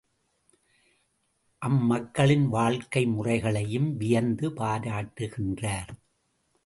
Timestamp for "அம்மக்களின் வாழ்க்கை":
1.61-3.05